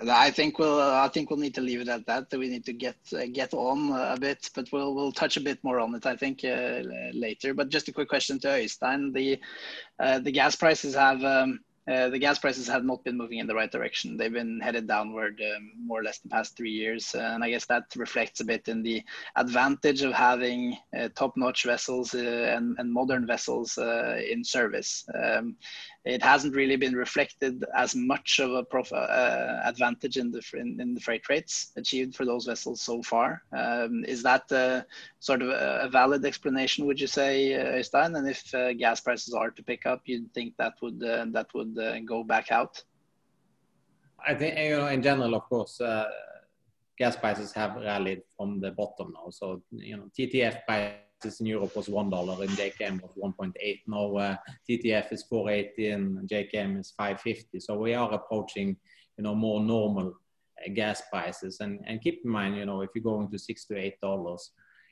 [0.07, 2.27] I think we'll I think we'll need to leave it at that.
[2.33, 5.63] We need to get uh, get on a bit, but we'll we'll touch a bit
[5.63, 6.07] more on it.
[6.07, 6.81] I think uh,
[7.13, 7.55] later.
[7.55, 9.41] But just a quick question to Øystein: the
[9.99, 11.23] uh, the gas prices have.
[11.25, 14.17] Um, uh, the gas prices have not been moving in the right direction.
[14.17, 17.15] They've been headed downward um, more or less the past three years.
[17.15, 19.03] And I guess that reflects a bit in the
[19.37, 25.05] advantage of having uh, top notch vessels uh, and, and, modern vessels in service.
[25.15, 25.57] Um,
[26.05, 30.79] it hasn't really been reflected as much of a prof- uh, advantage in the in,
[30.79, 33.43] in, the freight rates achieved for those vessels so far.
[33.53, 34.83] Um, is that uh,
[35.21, 36.85] sort of a, valid explanation?
[36.87, 38.19] Would you say, uh, Øystein?
[38.19, 41.49] And if uh, gas prices are to pick up, you'd think that would uh, that
[41.55, 42.83] would uh, go back out?
[44.27, 45.81] I think you know, in general, of course,
[46.99, 49.31] gas prices have rallied from the bottom now.
[49.31, 53.81] So you know, TTF price in Europe was one dollar and JKM was 1.8.
[53.87, 54.37] Now uh,
[54.69, 57.61] TTF is 480 and JKM is 550.
[57.61, 58.77] So we are approaching,
[59.17, 60.15] you know, more normal
[60.65, 61.61] uh, gas prices.
[61.61, 64.51] And and keep in mind, you know, if you're going to six to eight dollars,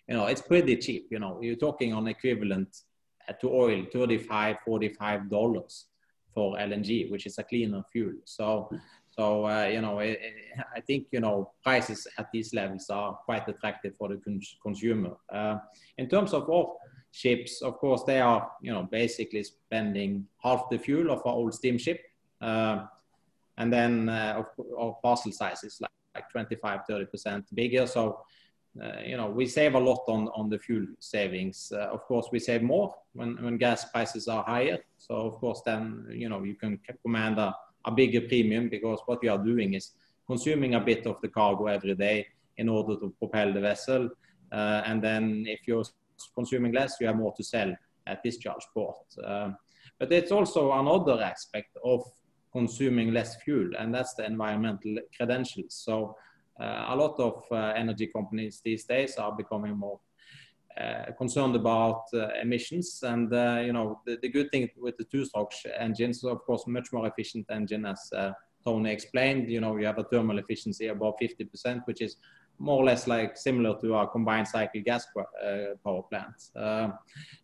[0.08, 1.08] you know, it's pretty cheap.
[1.10, 2.76] You know, you're talking on equivalent
[3.28, 5.86] uh, to oil, 35, 45 dollars
[6.34, 8.14] for LNG, which is a cleaner fuel.
[8.24, 8.70] So
[9.16, 13.12] so, uh, you know, it, it, I think, you know, prices at these levels are
[13.12, 15.16] quite attractive for the cons consumer.
[15.30, 15.58] Uh,
[15.98, 16.72] in terms of our
[17.10, 21.52] ships, of course, they are, you know, basically spending half the fuel of our old
[21.52, 22.00] steamship.
[22.40, 22.86] Uh,
[23.58, 24.42] and then uh,
[24.78, 27.86] our parcel size is like, like 25, 30% bigger.
[27.86, 28.20] So,
[28.82, 31.70] uh, you know, we save a lot on, on the fuel savings.
[31.70, 34.78] Uh, of course, we save more when, when gas prices are higher.
[34.96, 39.20] So, of course, then, you know, you can command a a bigger premium because what
[39.22, 39.92] we are doing is
[40.26, 44.08] consuming a bit of the cargo every day in order to propel the vessel.
[44.50, 45.84] Uh, and then if you're
[46.34, 47.74] consuming less, you have more to sell
[48.06, 48.98] at discharge port.
[49.24, 49.50] Uh,
[49.98, 52.02] but it's also another aspect of
[52.52, 55.74] consuming less fuel, and that's the environmental credentials.
[55.74, 56.16] So
[56.60, 60.00] uh, a lot of uh, energy companies these days are becoming more
[61.18, 63.02] concerned about uh, emissions.
[63.02, 66.92] And uh, you know, the, the, good thing with the two-stroke engines, of course, much
[66.92, 68.10] more efficient engine as
[68.64, 69.50] Tony explained.
[69.50, 72.16] You know, you have a thermal efficiency above 50%, which is
[72.58, 76.54] more or less like similar to our combined cycle gas uh, power plants.
[76.54, 76.90] Uh,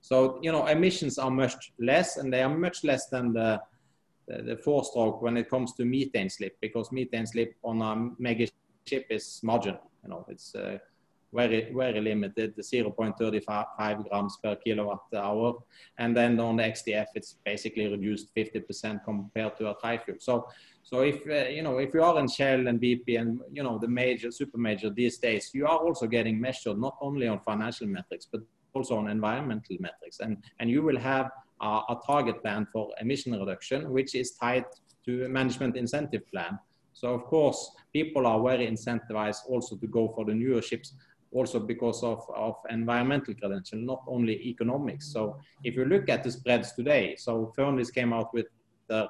[0.01, 3.61] so, you know, emissions are much less and they are much less than the,
[4.27, 8.23] the, the four stroke when it comes to methane slip because methane slip on a
[8.23, 8.47] mega
[8.87, 9.81] ship is marginal.
[10.05, 10.79] You know, it's uh,
[11.33, 15.55] very, very limited, 0.35 grams per kilowatt hour.
[15.99, 20.19] And then on the XDF, it's basically reduced 50% compared to a tri-fuel.
[20.21, 20.49] So,
[20.83, 23.79] so if, uh, you know, if you are in Shell and BP and, you know,
[23.79, 27.87] the major, super major these days, you are also getting measured not only on financial
[27.87, 28.41] metrics, but
[28.73, 30.21] also on environmental metrics.
[30.21, 34.64] And, and you will have a, a target plan for emission reduction, which is tied
[35.05, 36.59] to a management incentive plan.
[36.95, 40.95] So of course, people are very incentivized also to go for the newer ships
[41.33, 45.12] also because of, of environmental credential, not only economics.
[45.12, 48.47] So if you look at the spreads today, so Fearnleys came out with
[48.88, 49.09] the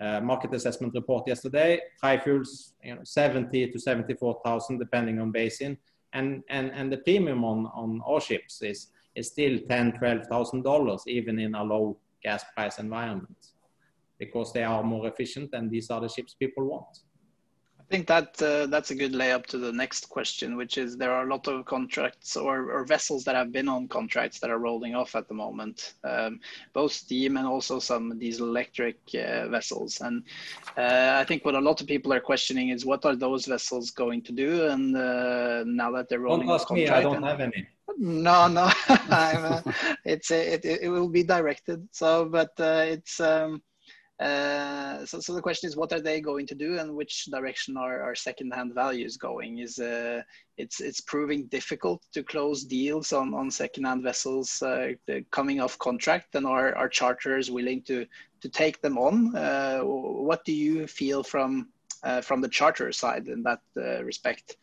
[0.00, 5.78] uh, market assessment report yesterday, high fuels, you know, 70 to 74,000 depending on basin.
[6.12, 10.62] And, and, and the premium on, on our ships is, is still ten, twelve thousand
[10.62, 13.36] dollars even in a low gas price environment.
[14.24, 17.00] because they are more efficient and these are the ships people want.
[17.92, 21.12] I think that uh, that's a good layup to the next question, which is there
[21.12, 24.58] are a lot of contracts or, or vessels that have been on contracts that are
[24.58, 26.40] rolling off at the moment, um,
[26.72, 30.00] both steam and also some diesel electric uh, vessels.
[30.00, 30.24] And
[30.78, 33.90] uh, I think what a lot of people are questioning is what are those vessels
[33.90, 34.68] going to do?
[34.68, 37.68] And uh, now that they're rolling don't off contract, me, I don't and, have any.
[37.98, 39.60] No, no, uh,
[40.06, 41.86] it's it, it will be directed.
[41.92, 43.20] So, but uh, it's.
[43.20, 43.60] Um,
[44.22, 47.76] uh, so, so the question is, what are they going to do, and which direction
[47.76, 49.58] are, are second-hand values going?
[49.58, 50.22] Is uh,
[50.56, 54.92] it's it's proving difficult to close deals on on second-hand vessels uh,
[55.32, 58.06] coming off contract, and are are charters willing to
[58.42, 59.34] to take them on?
[59.34, 61.70] Uh, what do you feel from
[62.04, 63.60] uh, from the charter side in that
[64.04, 64.56] respect?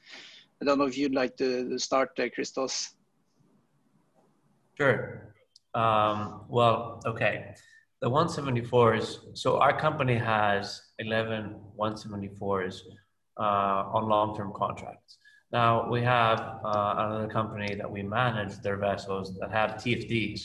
[0.62, 2.94] I don't know if you'd like to start, Christos.
[4.78, 5.34] Sure.
[5.74, 7.56] Um, well, okay
[8.02, 12.82] the 174s, so our company has 11 174s
[13.38, 13.44] uh,
[13.94, 15.18] on long-term contracts.
[15.52, 20.42] Now we have uh, another company that we manage their vessels that have TFDs.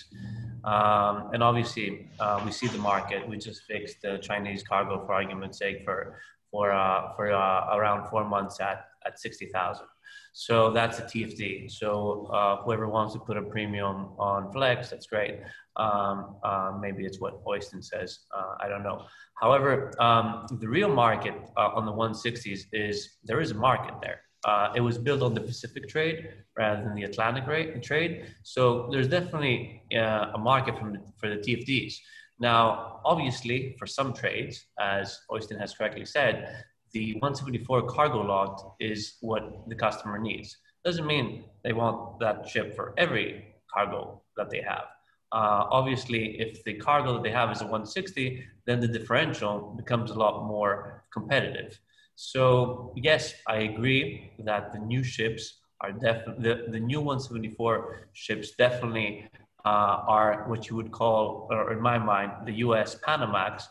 [0.65, 3.29] Um, and obviously uh, we see the market.
[3.29, 6.19] We just fixed the Chinese cargo for argument's sake for,
[6.51, 9.87] for, uh, for uh, around four months at, at 60,000.
[10.33, 11.71] So that's a TFD.
[11.71, 15.41] So uh, whoever wants to put a premium on Flex, that's great.
[15.77, 18.21] Um, uh, maybe it's what Øystein says.
[18.37, 19.07] Uh, I don't know.
[19.41, 24.21] However, um, the real market uh, on the 160s is there is a market there.
[24.45, 28.27] Uh, it was built on the Pacific trade rather than the Atlantic rate, trade.
[28.43, 31.95] So there's definitely uh, a market the, for the TFDs.
[32.39, 39.17] Now, obviously, for some trades, as Øystein has correctly said, the 174 cargo lot is
[39.21, 40.57] what the customer needs.
[40.85, 44.87] Doesn't mean they want that ship for every cargo that they have.
[45.33, 50.13] Uh, obviously, if the cargo that they have is a 160, then the differential becomes
[50.13, 51.79] a lot more competitive.
[52.15, 58.53] So yes, I agree that the new ships are definitely the, the new 174 ships
[58.57, 59.29] definitely
[59.65, 59.69] uh,
[60.07, 62.97] are what you would call, or in my mind, the U.S.
[63.07, 63.65] Panamax.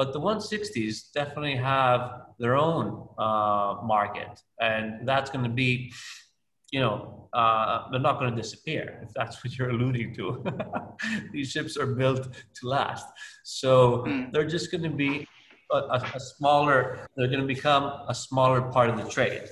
[0.00, 5.92] But the 160s definitely have their own uh, market, and that's going to be
[6.70, 10.24] you know, uh, they're not going to disappear if that's what you're alluding to.
[11.32, 13.04] These ships are built to last.
[13.44, 14.32] So mm.
[14.32, 15.26] they're just going to be
[15.70, 19.42] a, a, a, smaller, they're going to become a smaller part of the trade.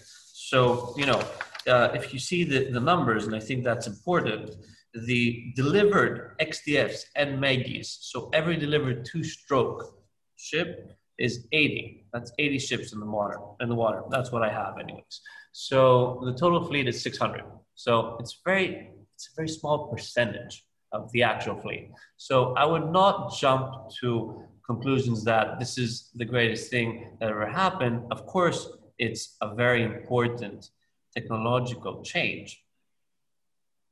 [0.51, 1.21] So, you know,
[1.67, 4.55] uh, if you see the, the numbers, and I think that's important,
[4.95, 9.98] the delivered XDFs and MEGIs, so every delivered two stroke
[10.39, 12.07] ship is 80.
[12.13, 13.39] That's 80 ships in the water.
[13.61, 14.03] In the water.
[14.11, 15.21] That's what I have, anyways.
[15.53, 17.43] So the total fleet is 600.
[17.75, 21.91] So it's very, it's a very small percentage of the actual fleet.
[22.17, 27.47] So I would not jump to conclusions that this is the greatest thing that ever
[27.47, 28.05] happened.
[28.11, 30.71] Of course, it's a very important
[31.15, 32.63] technological change,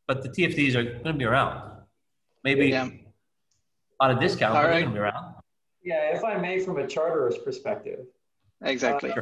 [0.06, 1.82] but the TFDs are going to be around.
[2.44, 2.88] Maybe yeah.
[4.00, 5.35] on a discount, they're going to be around.
[5.86, 8.06] Yeah, if I may, from a charterer's perspective.
[8.62, 9.12] Exactly.
[9.12, 9.20] Uh,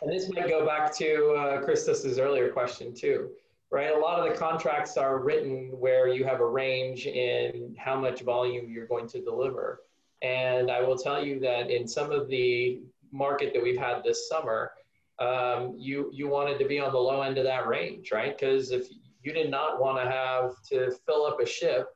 [0.00, 3.30] and this might go back to uh, Christos's earlier question too,
[3.72, 3.90] right?
[3.92, 8.20] A lot of the contracts are written where you have a range in how much
[8.20, 9.82] volume you're going to deliver.
[10.22, 14.28] And I will tell you that in some of the market that we've had this
[14.28, 14.70] summer,
[15.18, 18.38] um, you you wanted to be on the low end of that range, right?
[18.38, 18.86] Because if
[19.20, 21.88] you did not want to have to fill up a ship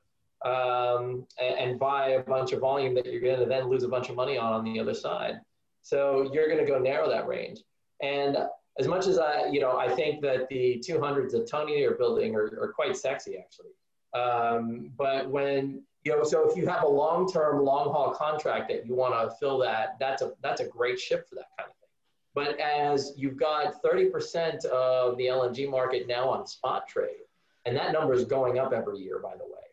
[0.45, 3.89] um, and, and, buy a bunch of volume that you're going to then lose a
[3.89, 5.41] bunch of money on on the other side,
[5.83, 7.61] so you're going to go narrow that range.
[8.03, 8.37] And
[8.79, 12.35] as much as I, you know, I think that the 200s that Tony are building
[12.35, 13.71] are, are quite sexy actually.
[14.15, 18.95] Um, but when, you know, so if you have a long-term, long-haul contract that you
[18.95, 21.89] want to fill that, that's a, that's a great ship for that kind of thing.
[22.35, 27.23] But as you've got 30% of the LNG market now on spot trade,
[27.65, 29.64] and that number is going up every year, by the way.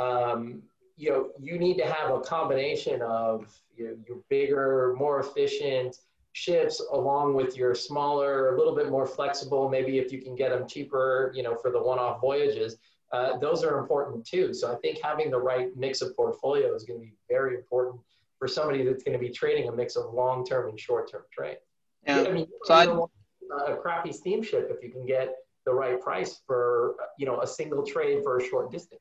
[0.00, 0.62] Um,
[0.96, 3.32] you know, you need to have a combination of
[3.76, 5.96] you know, your bigger, more efficient,
[6.32, 10.50] ships along with your smaller, a little bit more flexible, maybe if you can get
[10.50, 12.76] them cheaper, you know, for the one-off voyages,
[13.12, 14.54] uh, those are important too.
[14.54, 18.00] So I think having the right mix of portfolio is going to be very important
[18.38, 21.58] for somebody that's going to be trading a mix of long-term and short-term trade.
[22.06, 22.24] Yeah.
[22.28, 25.34] I mean, so I, a crappy steamship if you can get
[25.66, 29.00] the right price for, you know, a single trade for a short distance.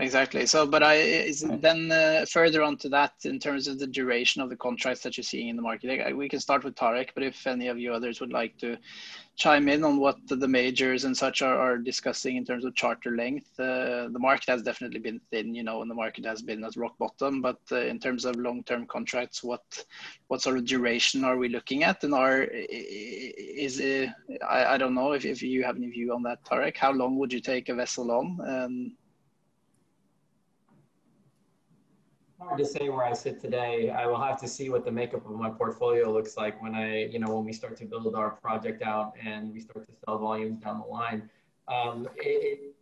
[0.00, 0.44] Exactly.
[0.46, 4.42] So, but I is then uh, further on to that in terms of the duration
[4.42, 6.16] of the contracts that you're seeing in the market.
[6.16, 8.76] We can start with Tarek, but if any of you others would like to
[9.36, 13.12] chime in on what the majors and such are, are discussing in terms of charter
[13.12, 16.64] length, uh, the market has definitely been thin, you know, and the market has been
[16.64, 17.40] at rock bottom.
[17.40, 19.84] But uh, in terms of long-term contracts, what
[20.26, 22.02] what sort of duration are we looking at?
[22.02, 24.10] And are is it,
[24.44, 26.76] I, I don't know if, if you have any view on that, Tarek.
[26.76, 28.40] How long would you take a vessel on?
[28.44, 28.96] Um,
[32.44, 33.90] hard to say where I sit today.
[33.90, 37.06] I will have to see what the makeup of my portfolio looks like when I,
[37.06, 40.18] you know, when we start to build our project out and we start to sell
[40.18, 41.30] volumes down the line.
[41.68, 42.74] Um, it,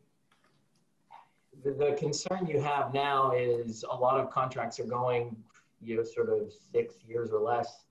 [1.62, 5.36] the, the concern you have now is a lot of contracts are going,
[5.80, 7.84] you know, sort of six years or less.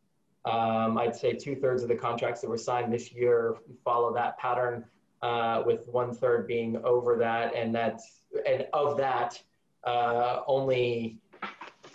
[0.44, 3.56] Um, I'd say two thirds of the contracts that were signed this year
[3.86, 4.84] follow that pattern,
[5.22, 9.40] uh, with one third being over that, and that's and of that,
[9.84, 11.20] uh, only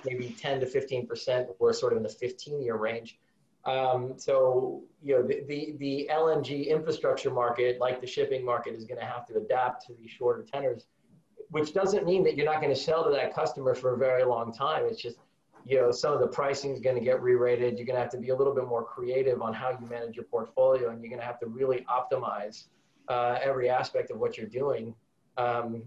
[0.07, 3.19] maybe 10 to 15% were sort of in the 15 year range.
[3.67, 8.85] Um, so, you know, the, the, the, LNG infrastructure market, like the shipping market, is
[8.85, 10.87] going to have to adapt to these shorter tenors,
[11.51, 14.25] which doesn't mean that you're not going to sell to that customer for a very
[14.25, 14.85] long time.
[14.87, 15.19] It's just,
[15.65, 17.77] you know, some of the pricing is going to get re-rated.
[17.77, 20.15] You're going to have to be a little bit more creative on how you manage
[20.15, 22.67] your portfolio, and you're going to have to really optimize
[23.09, 24.95] uh, every aspect of what you're doing.
[25.39, 25.83] Um,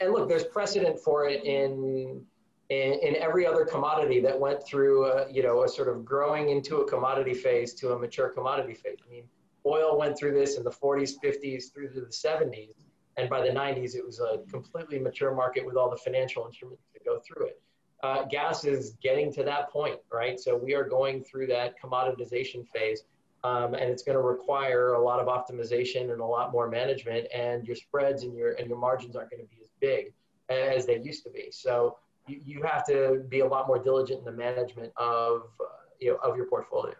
[0.00, 2.26] and look, there's precedent for it in
[2.72, 6.48] in, in every other commodity that went through, a, you know, a sort of growing
[6.48, 8.96] into a commodity phase to a mature commodity phase.
[9.06, 9.24] I mean,
[9.66, 12.72] oil went through this in the 40s, 50s, through to the 70s.
[13.18, 16.84] And by the 90s, it was a completely mature market with all the financial instruments
[16.94, 17.60] to go through it.
[18.02, 20.40] Uh, gas is getting to that point, right?
[20.40, 23.04] So we are going through that commoditization phase.
[23.44, 27.26] Um, and it's going to require a lot of optimization and a lot more management
[27.34, 30.12] and your spreads and your and your margins aren't going to be as big
[30.48, 31.96] as they used to be so
[32.26, 35.64] you, you have to be a lot more diligent in the management of uh,
[36.00, 36.94] you know of your portfolio.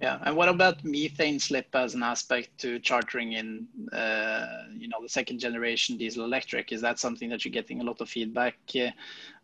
[0.00, 4.98] Yeah, and what about methane slip as an aspect to chartering in, uh, you know,
[5.00, 6.72] the second generation diesel electric?
[6.72, 8.90] Is that something that you're getting a lot of feedback uh,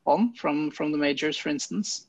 [0.04, 2.08] on from from the majors, for instance?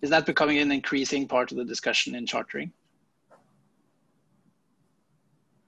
[0.00, 2.72] Is that becoming an increasing part of the discussion in chartering?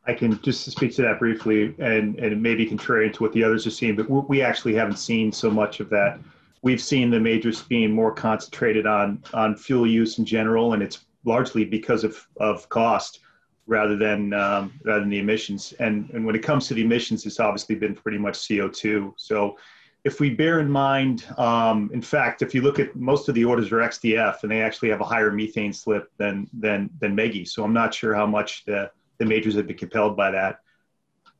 [0.07, 3.67] I can just speak to that briefly, and and maybe contrary to what the others
[3.67, 6.19] are seeing, but we actually haven't seen so much of that.
[6.63, 11.05] We've seen the majors being more concentrated on on fuel use in general, and it's
[11.25, 13.21] largely because of of cost
[13.67, 15.73] rather than um, rather than the emissions.
[15.81, 19.15] And and when it comes to the emissions, it's obviously been pretty much CO2.
[19.17, 19.57] So
[20.05, 23.45] if we bear in mind, um, in fact, if you look at most of the
[23.45, 27.49] orders are XDF, and they actually have a higher methane slip than than than MEGI.
[27.49, 30.61] So I'm not sure how much the the majors have been compelled by that.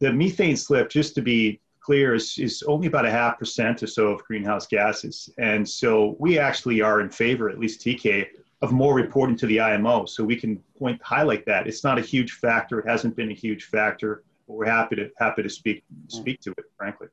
[0.01, 3.87] The methane slip, just to be clear, is, is only about a half percent or
[3.87, 5.31] so of greenhouse gases.
[5.39, 8.27] And so we actually are in favor, at least Teekay,
[8.63, 10.07] of more reporting to the IMO.
[10.07, 11.67] So we can point highlight that.
[11.67, 12.79] It's not a huge factor.
[12.79, 16.51] It hasn't been a huge factor, but we're happy to happy to speak speak to
[16.53, 17.09] it, frankly.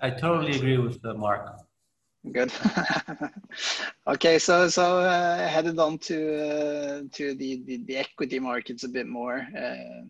[0.00, 1.60] I totally agree with uh, Mark.
[2.32, 2.52] Good.
[4.06, 9.38] okay, so so uh, headed on to uh, to the, equity markets a bit more.
[9.56, 10.04] Uh,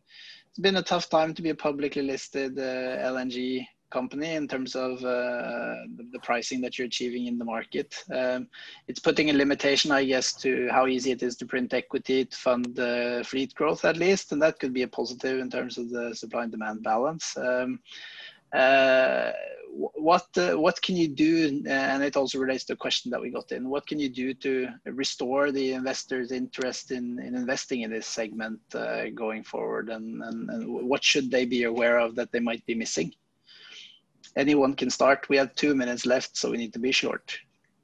[0.48, 5.00] it's been a tough time to be a publicly listed LNG company in terms of
[5.00, 7.94] the, pricing that you're achieving in the market.
[8.12, 8.48] Um,
[8.88, 12.36] it's putting a limitation, I guess, to how easy it is to print equity to
[12.36, 15.90] fund the fleet growth, at least, and that could be a positive in terms of
[15.90, 17.36] the supply and demand balance.
[18.52, 19.32] Uh,
[19.72, 23.30] what uh, what can you do and it also relates to a question that we
[23.30, 23.68] got in.
[23.68, 28.60] What can you do to restore the investors interest in, in investing in this segment
[28.74, 29.88] uh, going forward?
[29.90, 33.12] And, and, and, what should they be aware of that they might be missing?
[34.36, 35.28] Anyone can start.
[35.28, 37.38] We have two minutes left so we need to be short.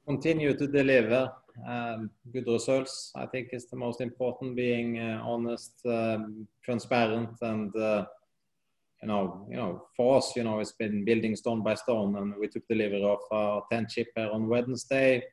[0.05, 1.31] Continue to deliver
[1.67, 3.11] um, good results.
[3.15, 8.05] I think is the most important being uh, honest um, transparent and uh,
[9.01, 12.33] you know, you know, for us, you know, it's been building stone by stone, and
[12.39, 15.23] we took delivery of our 10 ship here on Wednesday.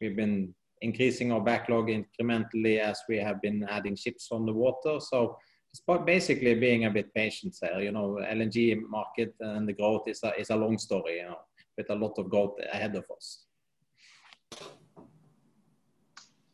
[0.00, 4.98] We've been increasing our backlog incrementally as we have been adding ships on the water.
[4.98, 5.38] So
[5.72, 7.80] it's basically being a bit patient there.
[7.80, 11.38] You know, LNG market and the growth is a, is a long story, you know,
[11.78, 13.44] with a lot of growth ahead of us.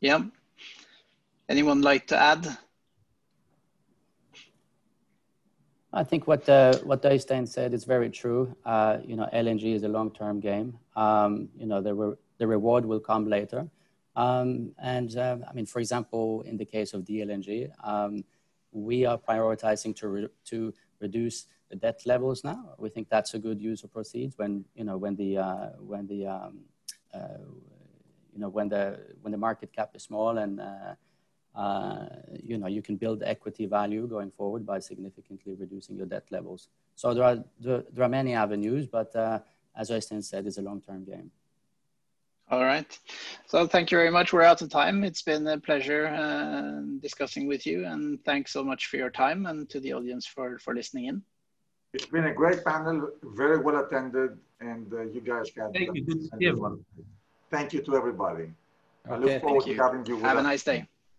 [0.00, 0.22] Yeah.
[1.48, 2.58] Anyone like to add?
[5.92, 8.54] I think what uh, what Øystein said is very true.
[8.64, 10.78] Uh, you know, LNG is a long-term game.
[10.96, 13.68] Um, you know, the re the reward will come later.
[14.16, 18.24] Um, and uh, I mean, for example, in the case of the LNG, um,
[18.72, 22.74] we are prioritizing to, re to reduce the debt levels now.
[22.78, 26.06] We think that's a good use of proceeds when, you know, when the, uh, when
[26.06, 26.58] the, um,
[27.14, 27.38] uh,
[28.32, 30.94] you know, when the, when the market cap is small and, uh,
[32.42, 36.68] you know, you can build equity value going forward by significantly reducing your debt levels.
[36.94, 39.38] So there are, there, there are many avenues, but uh,
[39.76, 41.30] as Øystein said, it's a long-term game.
[42.50, 42.98] All right.
[43.46, 44.32] So thank you very much.
[44.32, 45.04] We're out of time.
[45.04, 49.46] It's been a pleasure uh, discussing with you and thanks so much for your time
[49.46, 51.22] and to the audience for, for listening in.
[51.94, 55.72] It's been a great panel, very well attended, and uh, you guys had.
[55.72, 56.04] Thank you.
[56.04, 56.84] Good to see everyone.
[57.50, 58.46] Thank you to everybody.
[59.06, 60.18] Okay, I look forward to having you.
[60.20, 60.86] Have a nice day.